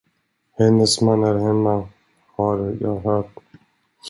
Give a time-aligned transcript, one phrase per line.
[0.57, 1.89] Hennes man är hemma,
[2.35, 3.35] har jag hört.